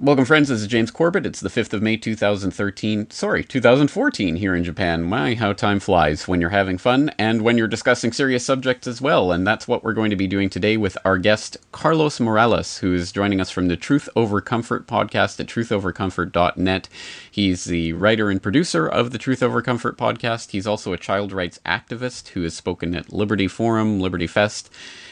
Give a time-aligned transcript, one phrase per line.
[0.00, 0.48] Welcome, friends.
[0.48, 1.26] This is James Corbett.
[1.26, 3.10] It's the 5th of May, 2013.
[3.10, 5.02] Sorry, 2014 here in Japan.
[5.02, 9.00] My, how time flies when you're having fun and when you're discussing serious subjects as
[9.00, 9.32] well.
[9.32, 12.94] And that's what we're going to be doing today with our guest, Carlos Morales, who
[12.94, 16.88] is joining us from the Truth Over Comfort podcast at truthovercomfort.net.
[17.28, 20.52] He's the writer and producer of the Truth Over Comfort podcast.
[20.52, 24.70] He's also a child rights activist who has spoken at Liberty Forum, Liberty Fest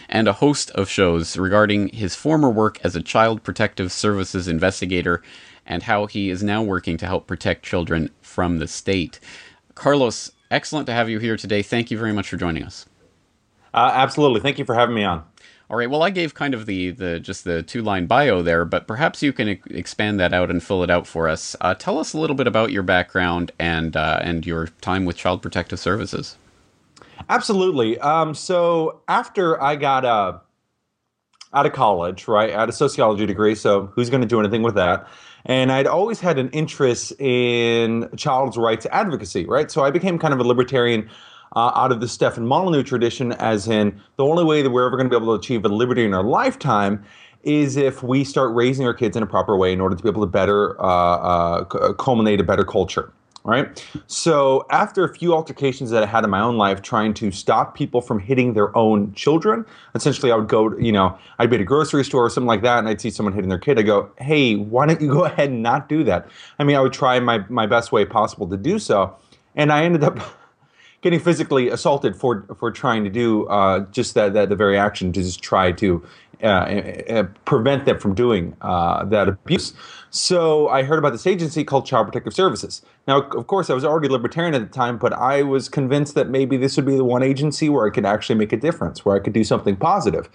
[0.09, 4.76] and a host of shows regarding his former work as a child protective services investigator
[5.67, 9.21] and how he is now working to help protect children from the state.
[9.75, 11.63] Carlos, excellent to have you here today.
[11.63, 12.87] Thank you very much for joining us.
[13.75, 14.41] Uh, absolutely.
[14.41, 15.25] Thank you for having me on.
[15.69, 15.91] All right.
[15.91, 19.21] Well, I gave kind of the, the just the two line bio there, but perhaps
[19.23, 21.57] you can expand that out and fill it out for us.
[21.61, 25.17] Uh, tell us a little bit about your background and uh, and your time with
[25.17, 26.37] Child Protective Services.
[27.29, 27.99] Absolutely.
[27.99, 30.39] Um, so after I got uh,
[31.57, 34.75] out of college, right, had a sociology degree, so who's going to do anything with
[34.75, 35.09] that?
[35.47, 39.71] And I'd always had an interest in child's rights advocacy, right?
[39.71, 41.09] So I became kind of a libertarian
[41.55, 44.97] uh, out of the Stefan Molyneux tradition, as in the only way that we're ever
[44.97, 47.03] going to be able to achieve a liberty in our lifetime
[47.43, 50.09] is if we start raising our kids in a proper way in order to be
[50.09, 53.13] able to better uh, uh, culminate a better culture
[53.47, 53.85] right?
[54.09, 57.77] So after a few altercations that I had in my own life trying to stop
[57.77, 61.63] people from hitting their own children, essentially I would go, you know, I'd be at
[61.63, 63.79] a grocery store or something like that and I'd see someone hitting their kid.
[63.79, 66.29] I go, hey, why don't you go ahead and not do that?
[66.59, 69.17] I mean, I would try my, my best way possible to do so.
[69.55, 70.19] And I ended up
[71.03, 75.13] getting physically assaulted for for trying to do uh, just that, that the very action
[75.13, 76.03] to just try to
[76.43, 79.73] uh, uh, prevent them from doing uh, that abuse.
[80.11, 82.83] So I heard about this agency called Child Protective Services.
[83.09, 86.29] Now, of course, I was already libertarian at the time, but I was convinced that
[86.29, 89.17] maybe this would be the one agency where I could actually make a difference, where
[89.17, 90.29] I could do something positive.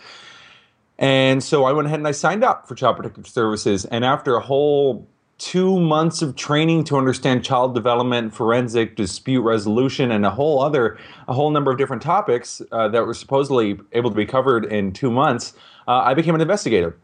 [0.98, 3.86] And so I went ahead and I signed up for Child Protective Services.
[3.86, 5.08] And after a whole
[5.42, 11.00] two months of training to understand child development, forensic dispute resolution, and a whole other,
[11.28, 14.94] a whole number of different topics uh, that were supposedly able to be covered in
[14.94, 15.54] two months,
[15.88, 16.96] uh, I became an investigator.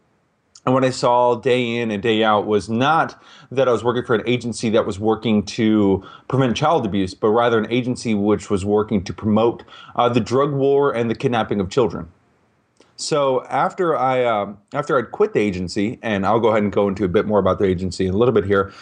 [0.64, 3.20] And what I saw day in and day out was not
[3.50, 7.30] that I was working for an agency that was working to prevent child abuse, but
[7.30, 9.64] rather an agency which was working to promote
[9.96, 12.08] uh, the drug war and the kidnapping of children.
[12.98, 16.88] So after I uh, after I'd quit the agency, and I'll go ahead and go
[16.88, 18.72] into a bit more about the agency in a little bit here.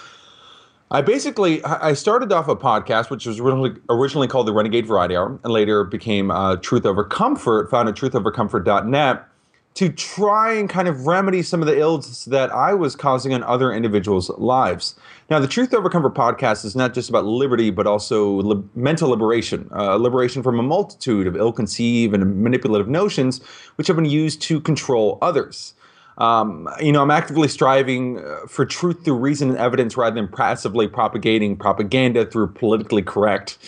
[0.91, 5.17] I basically I started off a podcast which was originally, originally called the Renegade Variety
[5.17, 9.29] Hour, and later became uh, Truth Over Comfort, found at truthovercomfort.net
[9.77, 13.43] to try and kind of remedy some of the ills that I was causing on
[13.45, 14.97] other individuals' lives.
[15.29, 19.69] Now, the Truth Over podcast is not just about liberty, but also li- mental liberation,
[19.75, 23.43] uh, liberation from a multitude of ill conceived and manipulative notions
[23.77, 25.75] which have been used to control others.
[26.17, 30.29] Um, you know, I'm actively striving uh, for truth through reason and evidence rather than
[30.29, 33.59] passively propagating propaganda through politically correct,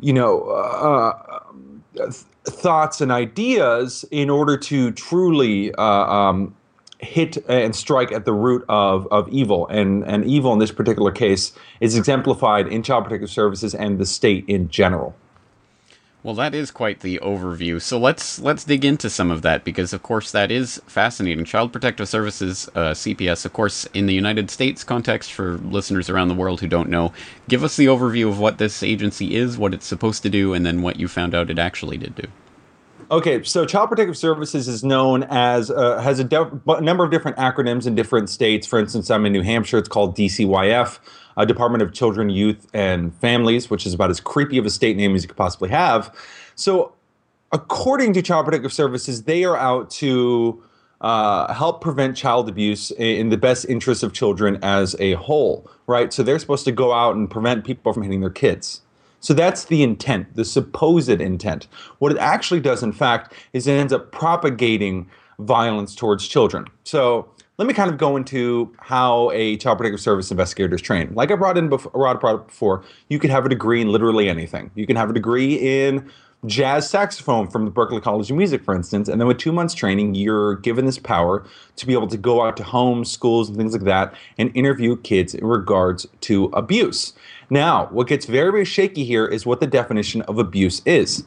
[0.00, 1.40] you know, uh,
[2.44, 6.54] thoughts and ideas in order to truly uh, um,
[6.98, 9.66] hit and strike at the root of, of evil.
[9.68, 14.06] And, and evil in this particular case is exemplified in Child Protective Services and the
[14.06, 15.14] state in general.
[16.24, 17.82] Well, that is quite the overview.
[17.82, 21.44] So let's let's dig into some of that because, of course, that is fascinating.
[21.44, 26.28] Child Protective Services uh, (CPS), of course, in the United States context, for listeners around
[26.28, 27.12] the world who don't know,
[27.48, 30.64] give us the overview of what this agency is, what it's supposed to do, and
[30.64, 32.28] then what you found out it actually did do.
[33.12, 37.36] Okay, so Child Protective Services is known as uh, has a de- number of different
[37.36, 38.66] acronyms in different states.
[38.66, 40.98] For instance, I'm in New Hampshire; it's called DCYF
[41.36, 44.96] uh, Department of Children, Youth, and Families, which is about as creepy of a state
[44.96, 46.14] name as you could possibly have.
[46.54, 46.94] So,
[47.52, 50.64] according to Child Protective Services, they are out to
[51.02, 56.14] uh, help prevent child abuse in the best interest of children as a whole, right?
[56.14, 58.81] So, they're supposed to go out and prevent people from hitting their kids.
[59.22, 61.68] So that's the intent, the supposed intent.
[62.00, 66.66] What it actually does, in fact, is it ends up propagating violence towards children.
[66.84, 71.14] So let me kind of go into how a child protective service investigator is trained.
[71.14, 74.70] Like I brought in before, brought before, you can have a degree in literally anything.
[74.74, 76.10] You can have a degree in
[76.46, 79.74] jazz saxophone from the Berklee College of Music, for instance, and then with two months
[79.74, 81.44] training, you're given this power
[81.76, 84.96] to be able to go out to homes, schools, and things like that, and interview
[84.96, 87.12] kids in regards to abuse.
[87.48, 91.22] Now, what gets very, very shaky here is what the definition of abuse is.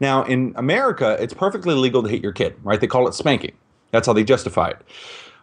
[0.00, 2.80] Now, in America, it's perfectly legal to hit your kid, right?
[2.80, 3.52] They call it spanking.
[3.90, 4.82] That's how they justify it.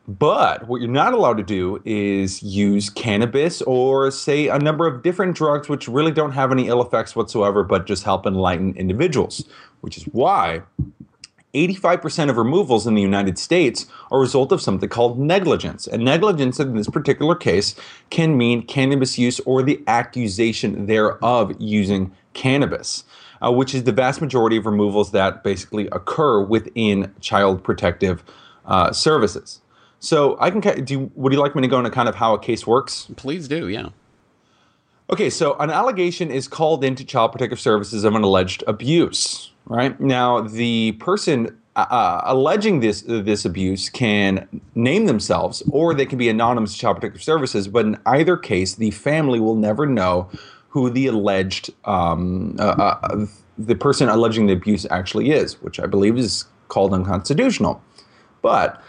[0.08, 5.02] But what you're not allowed to do is use cannabis or, say, a number of
[5.02, 9.46] different drugs which really don't have any ill effects whatsoever, but just help enlighten individuals,
[9.82, 10.62] which is why
[11.56, 15.88] 85% of removals in the United States are a result of something called negligence.
[15.88, 17.76] And negligence in this particular case
[18.12, 23.06] can mean cannabis use or the accusation thereof using cannabis,
[23.42, 28.24] uh, which is the vast majority of removals that basically occur within child protective
[28.66, 29.62] uh, services.
[30.06, 30.94] So I can do.
[30.94, 33.08] You, would you like me to go into kind of how a case works?
[33.16, 33.68] Please do.
[33.68, 33.90] Yeah.
[35.10, 39.52] Okay, so an allegation is called into Child Protective Services of an alleged abuse.
[39.66, 46.06] Right now, the person uh, uh, alleging this this abuse can name themselves, or they
[46.06, 47.68] can be anonymous to Child Protective Services.
[47.68, 50.30] But in either case, the family will never know
[50.70, 53.26] who the alleged um, uh, uh,
[53.58, 57.82] the person alleging the abuse actually is, which I believe is called unconstitutional.
[58.44, 58.80] But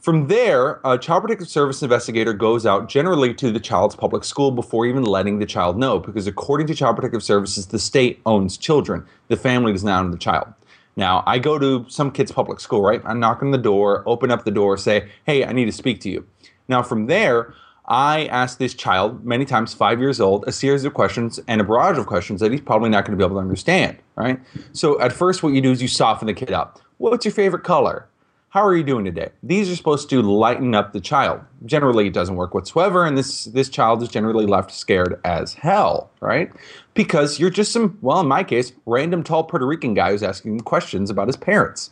[0.00, 4.50] from there, a child protective service investigator goes out generally to the child's public school
[4.50, 8.56] before even letting the child know, because according to Child Protective Services, the state owns
[8.56, 9.04] children.
[9.28, 10.48] The family does not own the child.
[10.96, 13.00] Now, I go to some kid's public school, right?
[13.04, 16.00] I knock on the door, open up the door, say, hey, I need to speak
[16.00, 16.26] to you.
[16.68, 17.54] Now, from there,
[17.86, 21.64] I ask this child, many times five years old, a series of questions and a
[21.64, 24.38] barrage of questions that he's probably not going to be able to understand, right?
[24.72, 26.80] So at first, what you do is you soften the kid up.
[26.98, 28.06] What's your favorite color?
[28.50, 29.30] How are you doing today?
[29.44, 31.40] These are supposed to lighten up the child.
[31.64, 36.10] Generally, it doesn't work whatsoever, and this this child is generally left scared as hell,
[36.20, 36.50] right?
[36.94, 40.60] Because you're just some, well, in my case, random tall Puerto Rican guy who's asking
[40.60, 41.90] questions about his parents.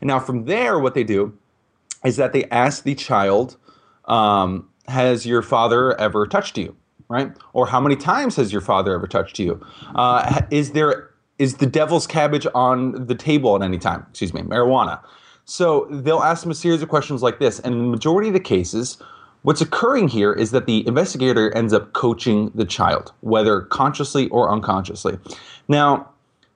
[0.00, 1.36] And now from there, what they do
[2.04, 3.56] is that they ask the child,
[4.04, 6.76] um, "Has your father ever touched you?"
[7.08, 7.32] Right?
[7.52, 9.60] Or how many times has your father ever touched you?
[9.96, 11.10] Uh, is there
[11.40, 14.06] is the devil's cabbage on the table at any time?
[14.10, 15.00] Excuse me, marijuana.
[15.46, 17.60] So they'll ask them a series of questions like this.
[17.60, 18.98] And in the majority of the cases,
[19.42, 24.50] what's occurring here is that the investigator ends up coaching the child, whether consciously or
[24.50, 25.18] unconsciously.
[25.68, 26.10] Now,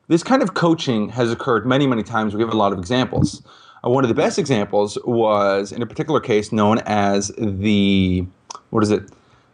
[0.09, 2.35] this kind of coaching has occurred many, many times.
[2.35, 3.47] We have a lot of examples.
[3.85, 8.27] Uh, one of the best examples was in a particular case known as the,
[8.71, 9.05] what is it?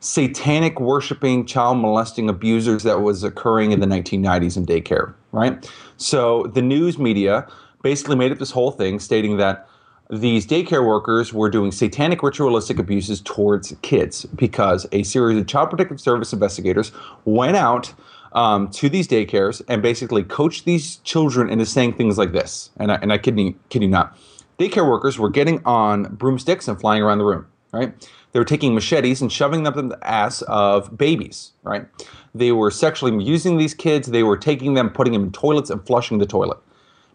[0.00, 5.70] Satanic worshiping, child molesting abusers that was occurring in the 1990s in daycare, right?
[5.98, 7.46] So the news media
[7.86, 9.68] basically made up this whole thing stating that
[10.10, 15.70] these daycare workers were doing satanic ritualistic abuses towards kids because a series of child
[15.70, 16.90] protective service investigators
[17.24, 17.94] went out
[18.32, 22.70] um, to these daycares and basically coached these children into saying things like this.
[22.76, 24.18] And I, and I kid you, kid you not.
[24.58, 27.94] Daycare workers were getting on broomsticks and flying around the room, right?
[28.32, 31.86] They were taking machetes and shoving them in the ass of babies, right?
[32.34, 34.08] They were sexually abusing these kids.
[34.08, 36.58] They were taking them, putting them in toilets, and flushing the toilet.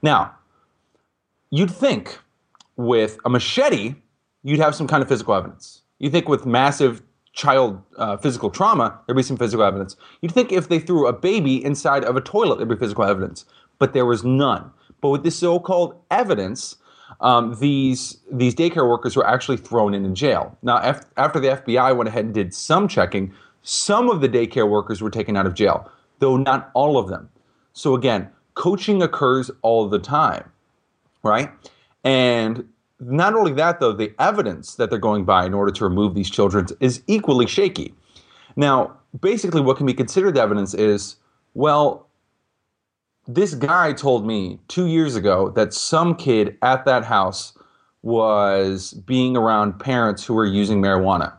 [0.01, 0.35] Now,
[1.51, 2.18] you'd think
[2.77, 3.95] with a machete,
[4.42, 5.81] you'd have some kind of physical evidence.
[6.00, 7.03] You think with massive
[7.33, 9.95] child uh, physical trauma, there'd be some physical evidence.
[10.21, 13.45] You'd think if they threw a baby inside of a toilet, there'd be physical evidence,
[13.77, 14.71] but there was none.
[15.01, 16.77] But with this so-called evidence,
[17.19, 20.57] um, these these daycare workers were actually thrown in in jail.
[20.63, 23.33] Now, af- after the FBI went ahead and did some checking,
[23.63, 25.89] some of the daycare workers were taken out of jail,
[26.19, 27.30] though not all of them.
[27.74, 30.50] So again, coaching occurs all the time
[31.23, 31.51] right?
[32.03, 32.68] And
[33.00, 36.29] not only that, though, the evidence that they're going by in order to remove these
[36.29, 37.94] children is equally shaky.
[38.56, 41.15] Now, basically, what can be considered evidence is
[41.53, 42.07] well,
[43.27, 47.57] this guy told me two years ago that some kid at that house
[48.03, 51.33] was being around parents who were using marijuana.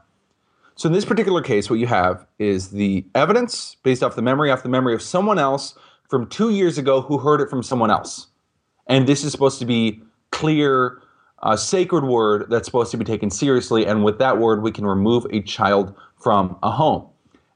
[0.75, 4.51] So, in this particular case, what you have is the evidence based off the memory,
[4.51, 5.77] off the memory of someone else
[6.09, 8.29] from two years ago who heard it from someone else.
[8.87, 11.03] And this is supposed to be clear,
[11.43, 13.87] uh, sacred word that's supposed to be taken seriously.
[13.87, 17.07] And with that word, we can remove a child from a home.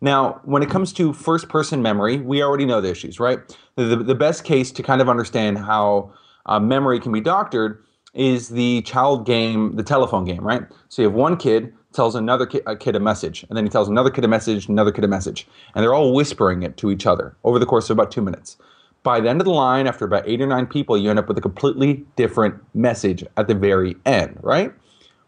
[0.00, 3.40] Now, when it comes to first person memory, we already know the issues, right?
[3.76, 6.12] The, the best case to kind of understand how
[6.45, 10.62] uh, memory can be doctored is the child game, the telephone game, right?
[10.88, 13.71] So you have one kid tells another ki- a kid a message, and then he
[13.71, 16.90] tells another kid a message, another kid a message, and they're all whispering it to
[16.90, 18.56] each other over the course of about two minutes
[19.06, 21.28] by the end of the line, after about eight or nine people, you end up
[21.28, 24.72] with a completely different message at the very end, right?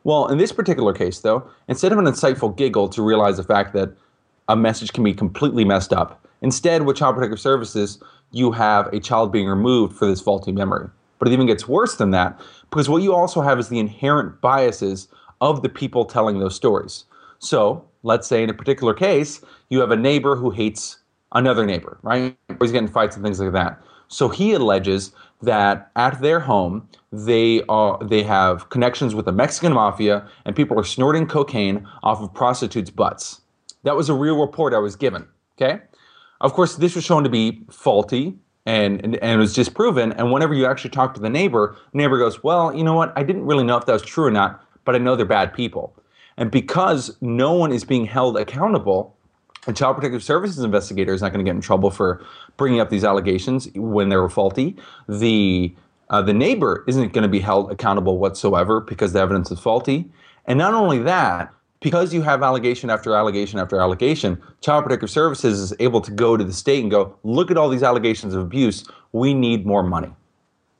[0.03, 3.75] Well, in this particular case, though, instead of an insightful giggle to realize the fact
[3.75, 3.95] that
[4.49, 8.99] a message can be completely messed up, instead, with Child Protective Services, you have a
[8.99, 10.89] child being removed for this faulty memory.
[11.21, 14.41] But it even gets worse than that because what you also have is the inherent
[14.41, 15.07] biases
[15.41, 17.05] of the people telling those stories.
[17.39, 20.98] So, let's say in a particular case, you have a neighbor who hates
[21.33, 22.37] another neighbor, right?
[22.61, 23.81] He's getting fights and things like that.
[24.09, 29.73] So he alleges that at their home they are they have connections with the Mexican
[29.73, 33.43] mafia and people are snorting cocaine off of prostitutes' butts.
[33.85, 35.27] That was a real report I was given.
[35.61, 35.81] Okay,
[36.41, 40.13] of course this was shown to be faulty and, and, and it was disproven.
[40.13, 43.13] And whenever you actually talk to the neighbor, the neighbor goes, Well, you know what?
[43.17, 45.55] I didn't really know if that was true or not, but I know they're bad
[45.55, 45.97] people.
[46.37, 49.17] And because no one is being held accountable,
[49.69, 52.25] a child protective services investigator is not going to get in trouble for
[52.57, 54.77] bringing up these allegations when they were faulty.
[55.09, 55.75] The
[56.11, 60.11] uh, the neighbor isn't going to be held accountable whatsoever because the evidence is faulty.
[60.47, 65.61] And not only that, because you have allegation after allegation after allegation, Child Protective Services
[65.61, 68.41] is able to go to the state and go, look at all these allegations of
[68.41, 68.85] abuse.
[69.13, 70.11] We need more money.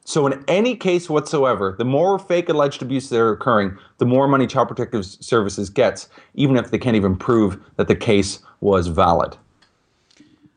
[0.09, 4.27] So, in any case whatsoever, the more fake alleged abuse that are occurring, the more
[4.27, 8.87] money Child Protective Services gets, even if they can't even prove that the case was
[8.87, 9.37] valid.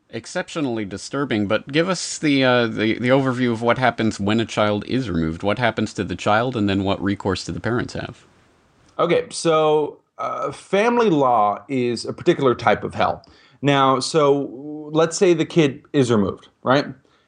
[0.09, 4.45] Exceptionally disturbing, but give us the, uh, the the overview of what happens when a
[4.45, 5.43] child is removed.
[5.43, 8.25] What happens to the child, and then what recourse do the parents have?
[8.99, 13.21] Okay, so uh, family law is a particular type of hell.
[13.61, 16.85] Now, so let's say the kid is removed, right?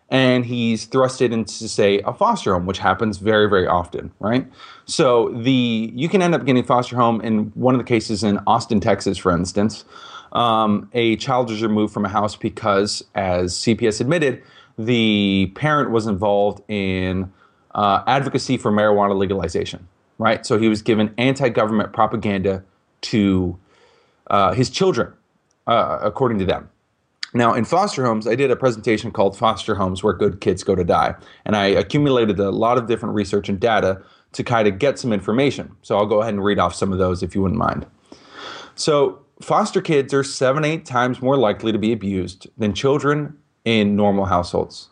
[0.10, 4.48] And he's thrusted into say a foster home which happens very very often right?
[4.86, 8.40] So the you can end up getting foster home in one of the cases in
[8.48, 9.86] austin texas for instance.
[10.32, 14.42] Um, a child was removed from a house because as cps admitted
[14.78, 17.32] the parent was involved in
[17.76, 19.88] uh, advocacy for marijuana legalization
[20.20, 20.46] right?
[20.46, 22.64] So he was given anti-government propaganda
[23.02, 23.58] to
[24.28, 25.14] uh, his children
[25.68, 26.70] uh, according to them
[27.34, 30.76] now, in foster homes, I did a presentation called Foster Homes Where Good Kids Go
[30.76, 31.16] to Die.
[31.46, 34.02] And I accumulated a lot of different research and data
[34.34, 35.76] to kind of get some information.
[35.82, 37.86] So I'll go ahead and read off some of those if you wouldn't mind.
[38.76, 43.96] So, foster kids are seven, eight times more likely to be abused than children in
[43.96, 44.90] normal households.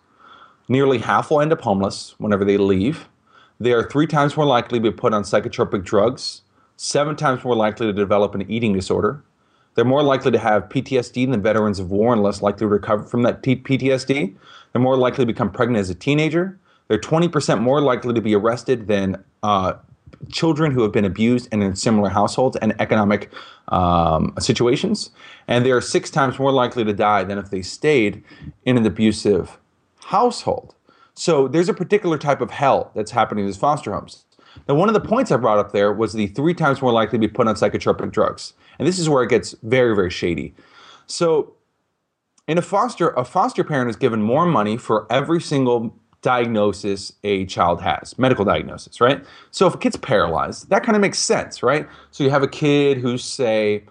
[0.67, 3.07] Nearly half will end up homeless whenever they leave.
[3.59, 6.41] They are three times more likely to be put on psychotropic drugs,
[6.77, 9.23] seven times more likely to develop an eating disorder,
[9.75, 13.03] they're more likely to have PTSD than veterans of war and less likely to recover
[13.03, 14.35] from that PTSD.
[14.73, 16.59] They're more likely to become pregnant as a teenager.
[16.87, 19.73] They're 20% more likely to be arrested than uh,
[20.29, 23.31] children who have been abused and in similar households and economic
[23.69, 25.11] um, situations.
[25.47, 28.23] And they are six times more likely to die than if they stayed
[28.65, 29.57] in an abusive
[30.05, 30.75] household.
[31.13, 34.25] So there's a particular type of hell that's happening in these foster homes.
[34.67, 37.17] Now, one of the points I brought up there was the three times more likely
[37.17, 38.53] to be put on psychotropic drugs.
[38.79, 40.53] And this is where it gets very, very shady.
[41.07, 41.55] So,
[42.47, 47.45] in a foster, a foster parent is given more money for every single diagnosis a
[47.45, 49.23] child has, medical diagnosis, right?
[49.51, 51.87] So if a kid's paralyzed, that kind of makes sense, right?
[52.11, 53.83] So you have a kid who's, say,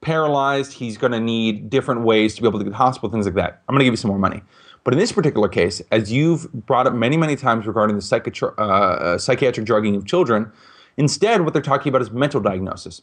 [0.00, 3.10] paralyzed, he's going to need different ways to be able to get to the hospital,
[3.10, 3.62] things like that.
[3.68, 4.42] I'm going to give you some more money.
[4.86, 8.54] But in this particular case, as you've brought up many, many times regarding the psychiatri-
[8.56, 10.52] uh, uh, psychiatric drugging of children,
[10.96, 13.02] instead, what they're talking about is mental diagnosis.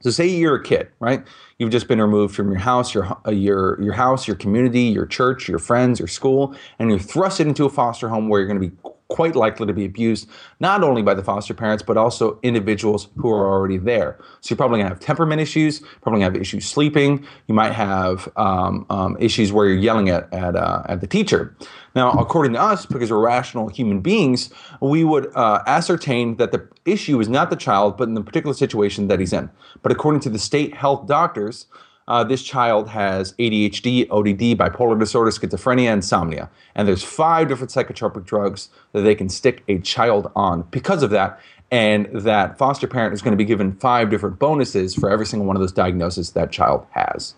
[0.00, 1.22] So, say you're a kid, right?
[1.58, 5.04] You've just been removed from your house, your uh, your your house, your community, your
[5.04, 8.62] church, your friends, your school, and you're thrusted into a foster home where you're going
[8.62, 10.28] to be quite likely to be abused,
[10.60, 14.18] not only by the foster parents, but also individuals who are already there.
[14.40, 17.26] So you're probably to have temperament issues, probably to have issues sleeping.
[17.48, 21.54] You might have um, um, issues where you're yelling at, at, uh, at the teacher.
[21.94, 24.50] Now, according to us, because we're rational human beings,
[24.80, 28.54] we would uh, ascertain that the issue is not the child, but in the particular
[28.54, 29.50] situation that he's in.
[29.82, 31.66] But according to the state health doctors,
[32.10, 36.50] uh, this child has ADHD, ODD, bipolar disorder, schizophrenia, insomnia.
[36.74, 41.10] And there's five different psychotropic drugs that they can stick a child on because of
[41.10, 41.40] that.
[41.70, 45.46] And that foster parent is going to be given five different bonuses for every single
[45.46, 47.34] one of those diagnoses that child has.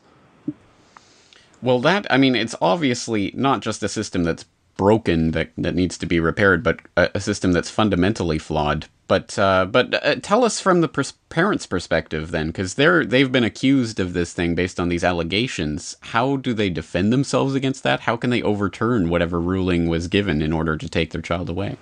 [1.60, 4.46] Well, that, I mean, it's obviously not just a system that's
[4.78, 8.86] broken that, that needs to be repaired, but a, a system that's fundamentally flawed.
[9.12, 13.31] But uh, but uh, tell us from the pers- parents' perspective then, because they're they've
[13.31, 15.99] been accused of this thing based on these allegations.
[16.00, 18.00] How do they defend themselves against that?
[18.00, 21.76] How can they overturn whatever ruling was given in order to take their child away?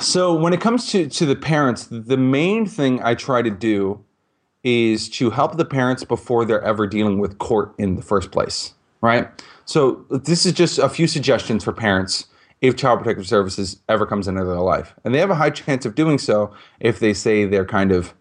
[0.00, 4.04] So when it comes to to the parents, the main thing I try to do
[4.64, 8.74] is to help the parents before they're ever dealing with court in the first place,
[9.00, 9.28] right?
[9.64, 12.26] So this is just a few suggestions for parents
[12.60, 14.94] if Child Protective Services ever comes into their life.
[15.04, 18.14] And they have a high chance of doing so if they say they're kind of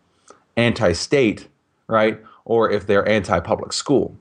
[0.56, 1.48] anti state,
[1.88, 2.20] right?
[2.46, 4.18] Or if they're anti public school.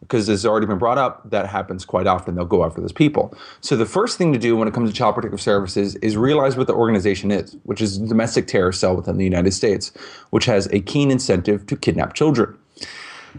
[0.00, 2.36] Because it's already been brought up, that happens quite often.
[2.36, 3.36] They'll go after those people.
[3.60, 6.56] So, the first thing to do when it comes to Child Protective Services is realize
[6.56, 9.92] what the organization is, which is a domestic terror cell within the United States,
[10.30, 12.56] which has a keen incentive to kidnap children.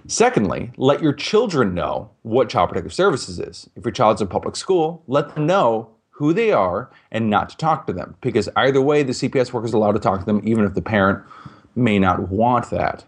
[0.08, 3.70] Secondly, let your children know what Child Protective Services is.
[3.76, 7.58] If your child's in public school, let them know who they are and not to
[7.58, 10.42] talk to them because either way, the CPS worker is allowed to talk to them
[10.44, 11.24] even if the parent
[11.76, 13.06] may not want that.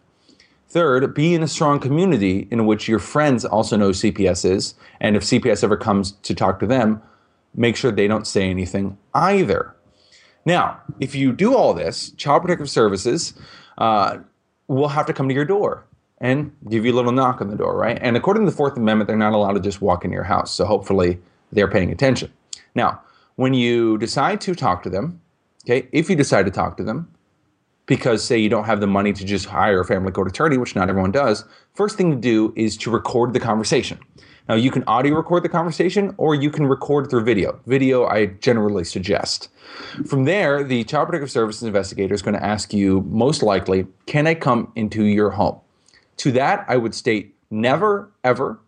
[0.69, 5.17] Third, be in a strong community in which your friends also know CPS is, and
[5.17, 7.01] if CPS ever comes to talk to them,
[7.53, 9.75] make sure they don't say anything either.
[10.45, 13.33] Now, if you do all this, Child Protective Services
[13.77, 14.19] uh,
[14.69, 15.85] will have to come to your door
[16.21, 17.97] and give you a little knock on the door, right?
[17.99, 20.53] And according to the Fourth Amendment, they're not allowed to just walk into your house.
[20.53, 21.19] So hopefully
[21.51, 22.31] they're paying attention.
[22.75, 23.01] Now,
[23.35, 25.19] when you decide to talk to them,
[25.65, 27.11] okay, if you decide to talk to them,
[27.87, 30.75] because say you don't have the money to just hire a family court attorney, which
[30.75, 33.99] not everyone does, first thing to do is to record the conversation.
[34.47, 37.59] Now you can audio record the conversation or you can record through video.
[37.65, 39.49] Video I generally suggest.
[40.05, 44.27] From there, the Child Protective Services investigator is going to ask you most likely, can
[44.27, 45.59] I come into your home?
[46.21, 48.59] To that, I would state never, ever,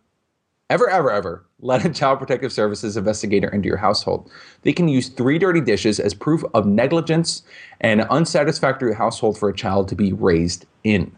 [0.68, 4.28] ever, ever, ever let a Child Protective Services investigator into your household.
[4.62, 7.44] They can use three dirty dishes as proof of negligence
[7.80, 11.16] and unsatisfactory household for a child to be raised in.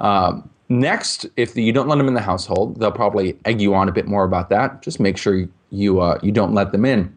[0.00, 3.88] Um, next, if you don't let them in the household, they'll probably egg you on
[3.88, 4.82] a bit more about that.
[4.82, 7.16] Just make sure you uh, you don't let them in.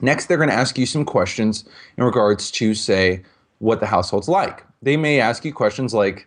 [0.00, 3.24] Next, they're going to ask you some questions in regards to say
[3.58, 4.64] what the household's like.
[4.80, 6.26] They may ask you questions like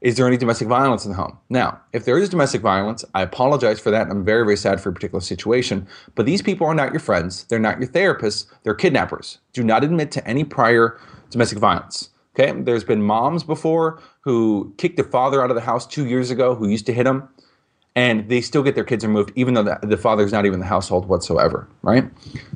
[0.00, 1.38] is there any domestic violence in the home?
[1.48, 4.08] Now, if there is domestic violence, I apologize for that.
[4.08, 5.88] I'm very, very sad for a particular situation.
[6.14, 7.44] But these people are not your friends.
[7.44, 8.46] They're not your therapists.
[8.62, 9.38] They're kidnappers.
[9.52, 11.00] Do not admit to any prior
[11.30, 12.10] domestic violence.
[12.38, 12.52] Okay?
[12.60, 16.54] There's been moms before who kicked a father out of the house two years ago
[16.54, 17.28] who used to hit him,
[17.96, 20.60] and they still get their kids removed, even though the, the father's not even in
[20.60, 22.08] the household whatsoever, right?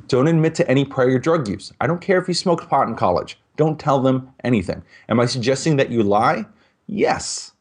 [0.07, 1.73] Don't admit to any prior drug use.
[1.81, 3.37] I don't care if you smoked pot in college.
[3.57, 4.81] Don't tell them anything.
[5.09, 6.45] Am I suggesting that you lie?
[6.87, 7.51] Yes.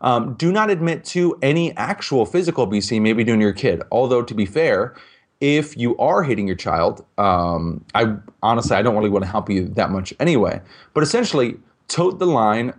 [0.00, 3.82] Um, do not admit to any actual physical abuse you may be doing your kid.
[3.92, 4.94] Although, to be fair,
[5.40, 9.50] if you are hitting your child, um, I honestly I don't really want to help
[9.50, 10.60] you that much anyway.
[10.94, 11.56] But essentially,
[11.88, 12.72] tote the line.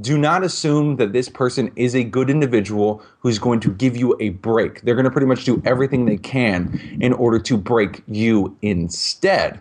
[0.00, 4.16] Do not assume that this person is a good individual who's going to give you
[4.20, 4.80] a break.
[4.80, 9.60] They're going to pretty much do everything they can in order to break you instead.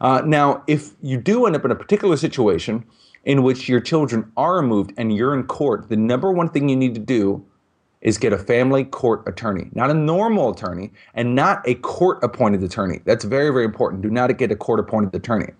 [0.00, 2.84] Uh, now, if you do end up in a particular situation
[3.24, 6.76] in which your children are removed and you're in court, the number one thing you
[6.76, 7.44] need to do
[8.00, 12.62] is get a family court attorney, not a normal attorney and not a court appointed
[12.62, 13.00] attorney.
[13.04, 14.02] That's very, very important.
[14.02, 15.52] Do not get a court appointed attorney.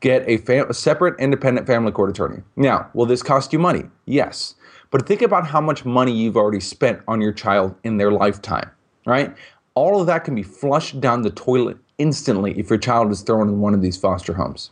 [0.00, 2.42] Get a, fam- a separate independent family court attorney.
[2.56, 3.84] Now, will this cost you money?
[4.06, 4.54] Yes.
[4.90, 8.68] But think about how much money you've already spent on your child in their lifetime,
[9.06, 9.36] right?
[9.74, 13.48] All of that can be flushed down the toilet instantly if your child is thrown
[13.48, 14.70] in one of these foster homes.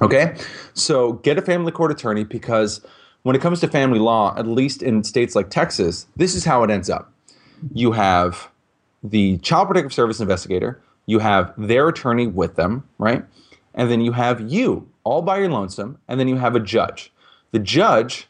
[0.00, 0.36] Okay,
[0.72, 2.80] so get a family court attorney because
[3.22, 6.62] when it comes to family law, at least in states like Texas, this is how
[6.62, 7.12] it ends up.
[7.74, 8.48] You have
[9.02, 13.24] the Child Protective Service investigator, you have their attorney with them, right?
[13.74, 17.12] And then you have you all by your lonesome, and then you have a judge.
[17.50, 18.28] The judge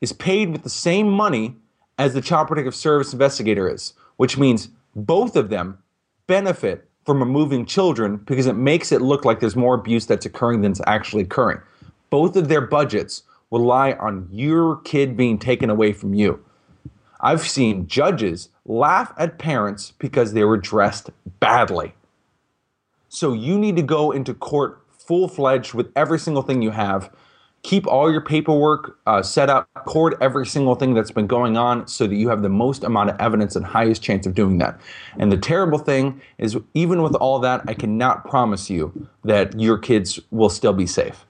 [0.00, 1.56] is paid with the same money
[1.98, 5.78] as the Child Protective Service investigator is, which means both of them
[6.26, 10.60] benefit from removing children because it makes it look like there's more abuse that's occurring
[10.60, 11.60] than is actually occurring.
[12.10, 16.44] Both of their budgets rely on your kid being taken away from you.
[17.20, 21.10] I've seen judges laugh at parents because they were dressed
[21.40, 21.94] badly.
[23.08, 27.12] So you need to go into court full fledged with every single thing you have
[27.62, 31.86] keep all your paperwork uh, set up, record every single thing that's been going on
[31.86, 34.80] so that you have the most amount of evidence and highest chance of doing that.
[35.18, 39.78] And the terrible thing is, even with all that, I cannot promise you that your
[39.78, 41.26] kids will still be safe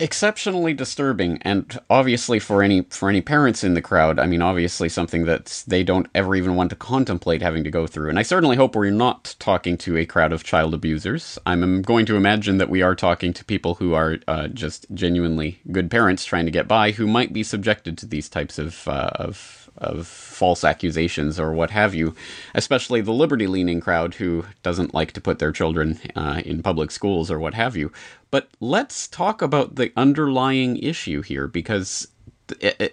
[0.00, 4.88] exceptionally disturbing and obviously for any for any parents in the crowd i mean obviously
[4.88, 8.08] something that they don't ever even want to contemplate having to go through.
[8.08, 11.38] And i certainly hope we're not talking to a crowd of child abusers.
[11.46, 15.60] I'm going to imagine that we are talking to people who are uh, just genuinely
[15.72, 19.10] good parents trying to get by who might be subjected to these types of uh,
[19.14, 22.14] of of false accusations or what have you,
[22.54, 26.90] especially the liberty leaning crowd who doesn't like to put their children uh, in public
[26.90, 27.92] schools or what have you.
[28.30, 32.08] But let's talk about the underlying issue here because.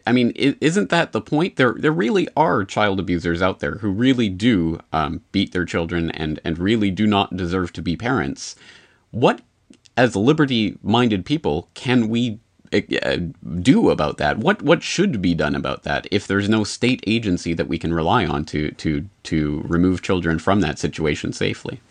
[0.07, 1.57] I mean, isn't that the point?
[1.57, 6.09] There, there really are child abusers out there who really do um, beat their children
[6.11, 8.55] and and really do not deserve to be parents.
[9.11, 9.41] What,
[9.97, 12.39] as liberty-minded people, can we
[12.71, 14.37] do about that?
[14.37, 17.93] What what should be done about that if there's no state agency that we can
[17.93, 21.81] rely on to to to remove children from that situation safely?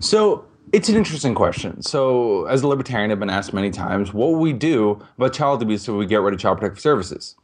[0.00, 1.80] So it's an interesting question.
[1.82, 5.62] So, as a libertarian, I've been asked many times, what would we do about child
[5.62, 7.36] abuse if we get rid of Child Protective Services?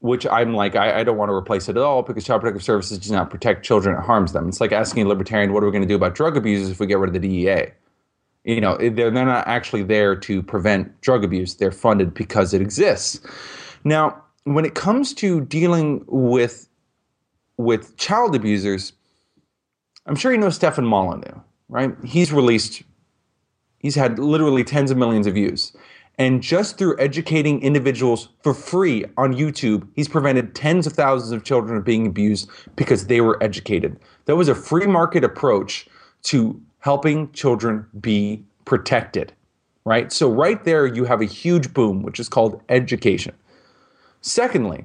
[0.00, 2.64] Which I'm like, I, I, don't want to replace it at all because Child Protective
[2.64, 4.48] Services does not protect children; it harms them.
[4.48, 6.80] It's like asking a libertarian, what are we going to do about drug abusers if
[6.80, 7.72] we get rid of the DEA?
[8.46, 11.56] You know, they're, they're not actually there to prevent drug abuse.
[11.56, 13.20] They're funded because it exists.
[13.82, 16.68] Now, when it comes to dealing with
[17.58, 18.92] with child abusers,
[20.06, 21.96] I'm sure you know Stefan Molyneux, right?
[22.04, 22.82] He's released,
[23.78, 25.72] he's had literally tens of millions of views.
[26.18, 31.44] And just through educating individuals for free on YouTube, he's prevented tens of thousands of
[31.44, 33.98] children from being abused because they were educated.
[34.26, 35.88] That was a free market approach
[36.24, 39.32] to helping children be protected,
[39.84, 40.12] right?
[40.12, 43.34] So, right there, you have a huge boom, which is called education.
[44.20, 44.84] Secondly,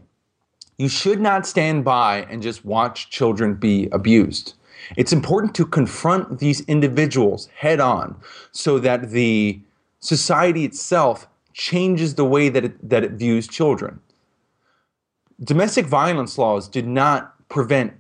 [0.80, 4.56] you should not stand by and just watch children be abused.
[4.98, 8.16] It's important to confront these individuals head on
[8.52, 9.62] so that the
[10.00, 14.00] society itself changes the way that it, that it views children.
[15.44, 17.94] Domestic violence laws did not prevent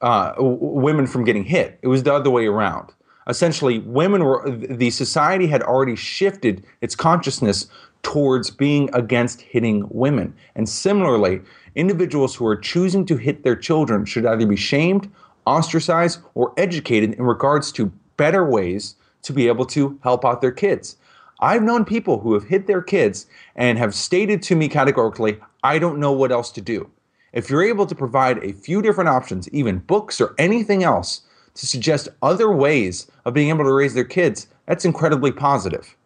[0.00, 1.78] uh, women from getting hit.
[1.82, 2.94] It was the other way around.
[3.28, 7.68] Essentially, women were the society had already shifted its consciousness
[8.02, 10.34] towards being against hitting women.
[10.54, 11.42] And similarly,
[11.74, 15.10] individuals who are choosing to hit their children should either be shamed,
[15.46, 20.52] ostracized, or educated in regards to better ways to be able to help out their
[20.52, 20.96] kids.
[21.40, 25.78] I've known people who have hit their kids and have stated to me categorically, I
[25.78, 26.90] don't know what else to do.
[27.32, 31.22] If you're able to provide a few different options, even books or anything else,
[31.60, 35.96] to suggest other ways of being able to raise their kids, that's incredibly positive.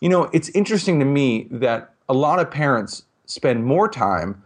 [0.00, 4.42] You know, it's interesting to me that a lot of parents spend more time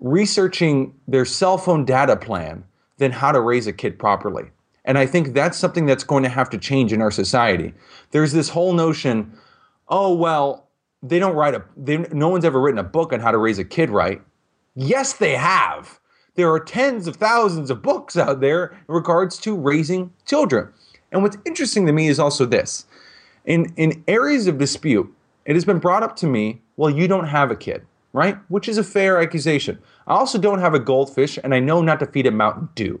[0.00, 2.64] researching their cell phone data plan
[2.98, 4.44] than how to raise a kid properly.
[4.84, 7.72] And I think that's something that's going to have to change in our society.
[8.10, 9.38] There's this whole notion
[9.88, 10.68] oh well
[11.02, 13.58] they don't write a they, no one's ever written a book on how to raise
[13.58, 14.20] a kid right
[14.74, 16.00] yes they have
[16.34, 20.68] there are tens of thousands of books out there in regards to raising children.
[21.10, 22.86] And what's interesting to me is also this.
[23.44, 25.12] In in areas of dispute
[25.44, 28.38] it has been brought up to me well you don't have a kid right?
[28.48, 29.78] Which is a fair accusation.
[30.06, 33.00] I also don't have a goldfish and i know not to feed it mountain dew.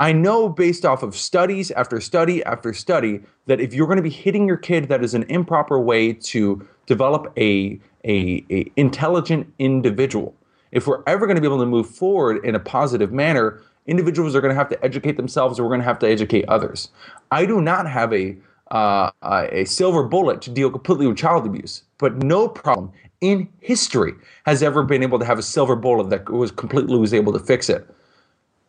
[0.00, 4.02] I know based off of studies after study after study that if you're going to
[4.02, 9.52] be hitting your kid, that is an improper way to develop a, a, a intelligent
[9.58, 10.34] individual.
[10.72, 14.34] If we're ever going to be able to move forward in a positive manner, individuals
[14.34, 16.90] are going to have to educate themselves, or we're going to have to educate others.
[17.30, 18.36] I do not have a
[18.70, 24.12] uh, a silver bullet to deal completely with child abuse, but no problem in history
[24.44, 27.38] has ever been able to have a silver bullet that was completely was able to
[27.38, 27.86] fix it.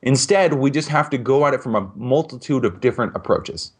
[0.01, 3.73] Instead, we just have to go at it from a multitude of different approaches.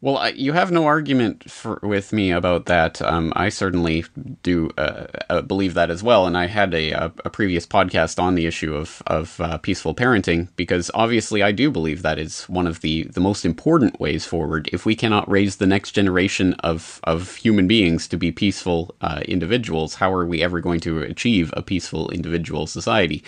[0.00, 3.02] Well, I, you have no argument for, with me about that.
[3.02, 4.04] Um, I certainly
[4.44, 6.24] do uh, uh, believe that as well.
[6.24, 9.96] And I had a, a, a previous podcast on the issue of, of uh, peaceful
[9.96, 14.24] parenting because obviously I do believe that is one of the, the most important ways
[14.24, 14.70] forward.
[14.72, 19.22] If we cannot raise the next generation of, of human beings to be peaceful uh,
[19.26, 23.24] individuals, how are we ever going to achieve a peaceful individual society?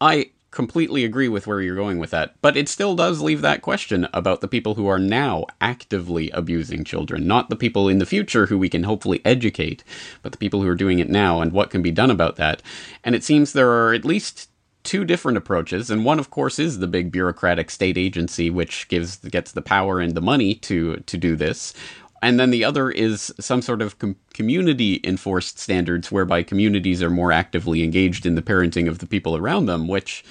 [0.00, 3.62] I completely agree with where you're going with that, but it still does leave that
[3.62, 8.06] question about the people who are now actively abusing children, not the people in the
[8.06, 9.84] future who we can hopefully educate,
[10.22, 12.62] but the people who are doing it now and what can be done about that.
[13.04, 14.48] And it seems there are at least
[14.84, 19.16] two different approaches, and one, of course, is the big bureaucratic state agency which gives
[19.18, 21.74] gets the power and the money to to do this,
[22.22, 27.10] and then the other is some sort of com- community enforced standards whereby communities are
[27.10, 30.24] more actively engaged in the parenting of the people around them which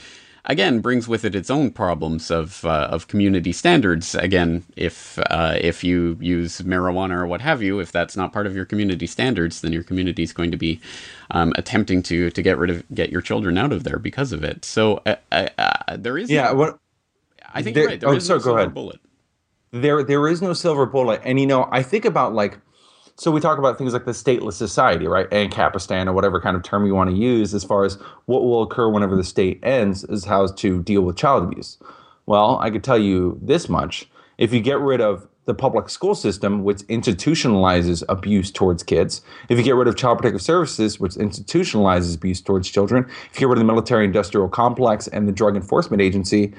[0.48, 4.16] again brings with it its own problems of uh, of community standards.
[4.16, 8.48] Again if uh, if you use marijuana or what have you if that's not part
[8.48, 10.80] of your community standards then your community is going to be
[11.32, 14.44] um, attempting to to get rid of get your children out of there because of
[14.44, 14.66] it.
[14.66, 16.80] So uh, uh, uh there is yeah no, what
[17.54, 18.00] I think there, right.
[18.00, 18.74] There oh, is sorry, no go ahead.
[18.74, 19.00] bullet
[19.82, 21.22] there there is no silver bullet.
[21.24, 22.60] And you know i think about like
[23.16, 25.30] so we talk about things like the stateless society right?
[25.32, 28.62] Ancapistan or whatever kind of term you want to use as far as what will
[28.62, 31.78] occur whenever the state ends is how to deal with child abuse.
[32.26, 34.10] Well i could tell you this much.
[34.38, 39.58] If you get rid of the public school system, which institutionalizes abuse towards kids, if
[39.58, 43.48] you get rid of child protective services, which institutionalizes abuse towards children, if you get
[43.48, 46.54] rid of the military industrial complex and the drug enforcement agency,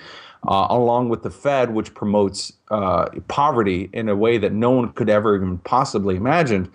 [0.47, 4.93] uh, along with the Fed, which promotes uh, poverty in a way that no one
[4.93, 6.71] could ever even possibly imagine.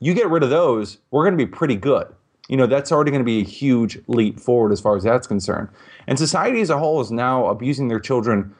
[0.00, 2.06] You get rid of those, we're going to be pretty good.
[2.48, 5.26] You know, that's already going to be a huge leap forward as far as that's
[5.26, 5.68] concerned.
[6.06, 8.54] And society as a whole is now abusing their children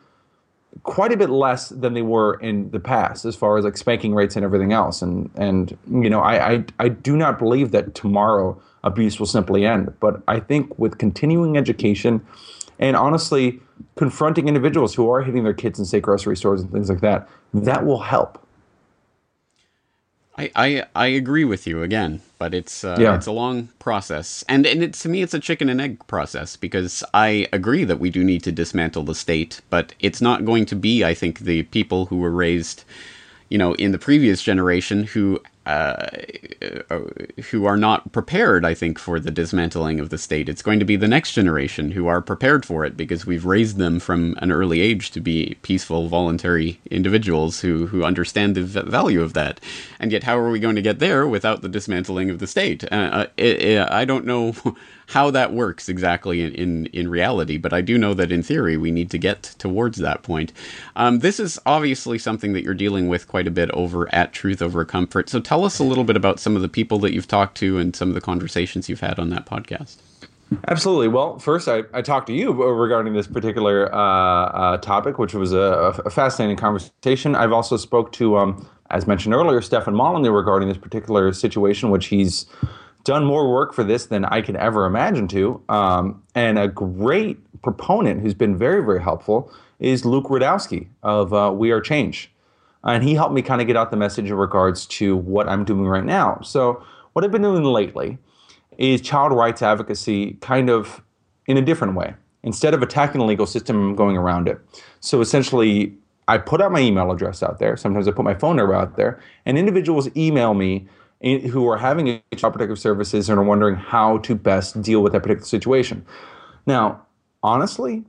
[0.83, 4.15] quite a bit less than they were in the past as far as like spanking
[4.15, 7.95] rates and everything else and and you know I, I i do not believe that
[7.95, 12.25] tomorrow abuse will simply end but i think with continuing education
[12.79, 13.61] and honestly
[13.97, 17.29] confronting individuals who are hitting their kids in say grocery stores and things like that
[17.53, 18.45] that will help
[20.39, 23.17] I, I, I agree with you again, but it's uh, yeah.
[23.17, 26.55] it's a long process, and and it, to me it's a chicken and egg process
[26.55, 30.65] because I agree that we do need to dismantle the state, but it's not going
[30.67, 32.85] to be I think the people who were raised,
[33.49, 36.07] you know, in the previous generation who uh,
[37.51, 40.49] who are not prepared, I think, for the dismantling of the state.
[40.49, 43.77] It's going to be the next generation who are prepared for it because we've raised
[43.77, 49.21] them from an early age to be peaceful, voluntary individuals who, who understand the value
[49.21, 49.61] of that.
[50.01, 52.91] And yet, how are we going to get there without the dismantling of the state?
[52.91, 54.55] Uh, uh I don't know
[55.09, 58.77] how that works exactly in, in, in, reality, but I do know that in theory
[58.77, 60.53] we need to get towards that point.
[60.97, 64.61] Um, this is obviously something that you're dealing with quite a bit over at Truth
[64.61, 65.31] Over Comfort.
[65.31, 67.79] So tell us a little bit about some of the people that you've talked to
[67.79, 69.97] and some of the conversations you've had on that podcast.
[70.67, 71.09] Absolutely.
[71.09, 75.53] Well, first, I, I talked to you regarding this particular uh, uh, topic, which was
[75.53, 77.35] a, a, fascinating conversation.
[77.35, 82.07] I've also spoke to, um, as mentioned earlier, Stefan Molyneux regarding this particular situation, which
[82.07, 82.47] he's
[83.09, 85.63] done more work for this than I could ever imagine to.
[85.71, 91.51] Um, and a great proponent who's been very, very helpful is Luke Rudkowski of uh,
[91.57, 92.31] We Are Change.
[92.85, 95.65] And he helped me kind of get out the message in regards to what I'm
[95.65, 96.39] doing right now.
[96.43, 98.19] So, what I've been doing lately
[98.77, 101.03] is child rights advocacy kind of
[101.47, 102.13] in a different way.
[102.43, 104.61] Instead of attacking the legal system, I'm going around it.
[105.01, 105.97] So, essentially,
[106.29, 107.75] I put out my email address out there.
[107.79, 110.87] Sometimes I put my phone number out there, and individuals email me
[111.21, 115.23] who are having child protective services and are wondering how to best deal with that
[115.23, 116.05] particular situation.
[116.67, 117.07] Now,
[117.43, 118.05] honestly,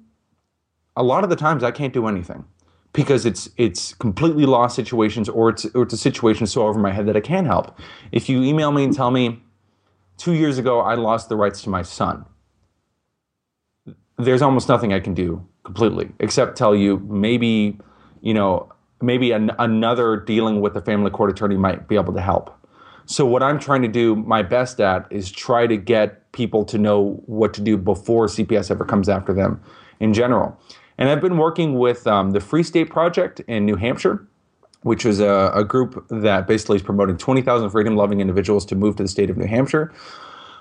[0.96, 2.46] a lot of the times I can't do anything
[2.94, 6.92] because it's it's completely lost situations or it's or it's a situation so over my
[6.92, 7.80] head that I can't help.
[8.12, 9.42] If you email me and tell me
[10.18, 12.26] two years ago I lost the rights to my son,
[14.18, 17.80] there's almost nothing I can do completely except tell you maybe
[18.22, 22.22] you know maybe an, another dealing with a family court attorney might be able to
[22.22, 22.59] help
[23.10, 26.78] so what I'm trying to do my best at is try to get people to
[26.78, 29.60] know what to do before CPS ever comes after them
[30.00, 30.56] in general.
[31.00, 34.28] And I've been working with um, the Free State Project in New Hampshire,
[34.84, 39.04] which is a, a group that basically is promoting 20,000 freedom-loving individuals to move to
[39.04, 39.92] the state of New Hampshire.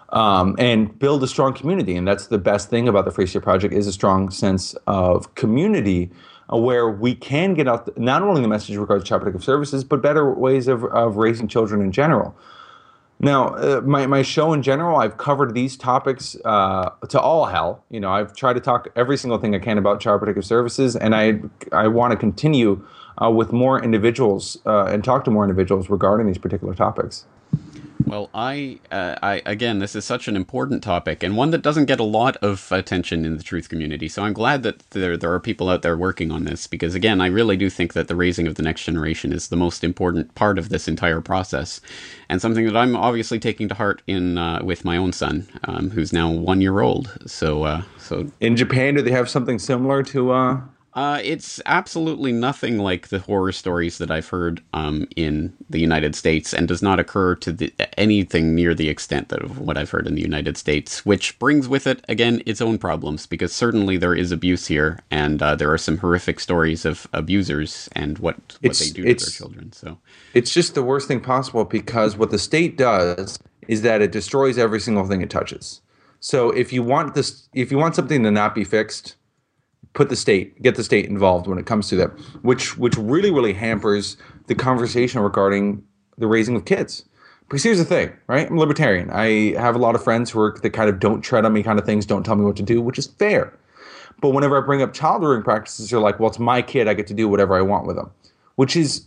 [0.09, 1.95] Um, and build a strong community.
[1.95, 5.35] And that's the best thing about the Free State Project is a strong sense of
[5.35, 6.11] community
[6.51, 10.01] where we can get out the, not only the message regarding child protective services, but
[10.01, 12.35] better ways of, of raising children in general.
[13.21, 17.85] Now, uh, my, my show in general, I've covered these topics uh, to all hell.
[17.91, 20.95] You know, I've tried to talk every single thing I can about child protective services,
[20.95, 21.41] and I
[21.73, 22.87] I want to continue
[23.21, 27.27] uh, with more individuals uh, and talk to more individuals regarding these particular topics.
[28.09, 31.85] Well, I, uh, I again, this is such an important topic and one that doesn't
[31.85, 34.09] get a lot of attention in the truth community.
[34.09, 37.21] So I'm glad that there there are people out there working on this because again,
[37.21, 40.35] I really do think that the raising of the next generation is the most important
[40.35, 41.81] part of this entire process,
[42.29, 45.91] and something that I'm obviously taking to heart in uh, with my own son, um,
[45.91, 47.17] who's now one year old.
[47.27, 50.33] So, uh, so in Japan, do they have something similar to?
[50.99, 56.17] Uh, it's absolutely nothing like the horror stories that I've heard um, in the United
[56.17, 60.09] States, and does not occur to the, anything near the extent of what I've heard
[60.09, 61.07] in the United States.
[61.07, 65.41] Which brings with it again its own problems, because certainly there is abuse here, and
[65.41, 69.15] uh, there are some horrific stories of abusers and what what it's, they do to
[69.15, 69.71] their children.
[69.71, 69.99] So
[70.35, 74.59] it's just the worst thing possible because what the state does is that it destroys
[74.59, 75.81] every single thing it touches.
[76.19, 79.15] So if you want this, if you want something to not be fixed
[79.95, 82.11] put the state, get the state involved when it comes to that,
[82.43, 85.83] which which really really hampers the conversation regarding
[86.17, 87.05] the raising of kids.
[87.49, 88.47] Because here's the thing, right?
[88.47, 89.09] I'm a libertarian.
[89.11, 91.63] I have a lot of friends who are that kind of don't tread on me
[91.63, 93.59] kind of things, don't tell me what to do, which is fair.
[94.21, 96.89] But whenever I bring up child rearing practices, they're like, well, it's my kid.
[96.89, 98.11] I get to do whatever I want with them,
[98.57, 99.07] which is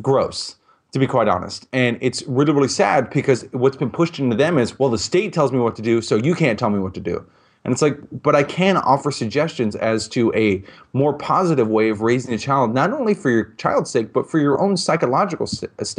[0.00, 0.56] gross,
[0.92, 1.66] to be quite honest.
[1.72, 5.32] And it's really, really sad because what's been pushed into them is, well, the state
[5.32, 7.26] tells me what to do, so you can't tell me what to do.
[7.64, 12.00] And it's like, but I can offer suggestions as to a more positive way of
[12.00, 15.48] raising a child, not only for your child's sake, but for your own psychological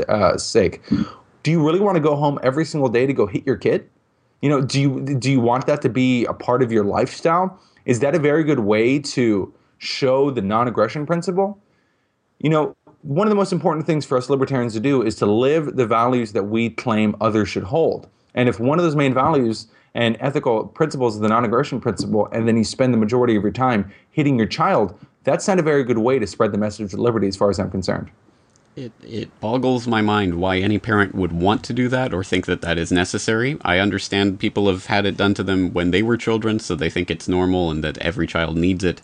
[0.10, 0.82] uh, sake.
[1.44, 3.90] Do you really want to go home every single day to go hit your kid?
[4.42, 7.58] You know, do you do you want that to be a part of your lifestyle?
[7.86, 11.58] Is that a very good way to show the non-aggression principle?
[12.40, 15.26] You know, one of the most important things for us libertarians to do is to
[15.26, 18.10] live the values that we claim others should hold.
[18.34, 22.48] And if one of those main values and ethical principles of the non-aggression principle, and
[22.48, 25.84] then you spend the majority of your time hitting your child, that's not a very
[25.84, 28.10] good way to spread the message of liberty, as far as I'm concerned.
[28.76, 32.48] It, it boggles my mind why any parent would want to do that or think
[32.48, 33.56] that that is necessary.
[33.62, 36.90] I understand people have had it done to them when they were children, so they
[36.90, 39.00] think it's normal and that every child needs it.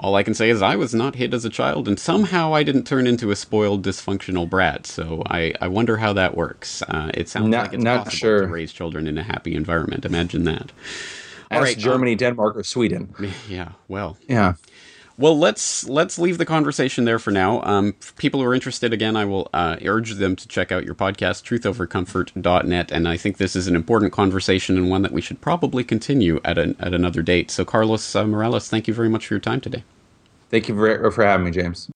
[0.00, 2.62] All I can say is I was not hit as a child, and somehow I
[2.62, 4.86] didn't turn into a spoiled, dysfunctional brat.
[4.86, 6.82] So I, I wonder how that works.
[6.82, 8.40] Uh, it sounds Not- like it's not possible sure.
[8.42, 10.04] to raise children in a happy environment.
[10.04, 10.72] Imagine that.
[11.50, 13.14] All Ask right, um, Germany, Denmark, or Sweden.
[13.48, 13.72] Yeah.
[13.88, 14.16] Well.
[14.28, 14.54] Yeah.
[15.20, 17.60] Well, let's let's leave the conversation there for now.
[17.64, 20.86] Um, for people who are interested, again, I will uh, urge them to check out
[20.86, 22.90] your podcast, truthovercomfort.net.
[22.90, 26.40] And I think this is an important conversation and one that we should probably continue
[26.42, 27.50] at an, at another date.
[27.50, 29.84] So, Carlos uh, Morales, thank you very much for your time today.
[30.48, 31.90] Thank you for, for having me, James.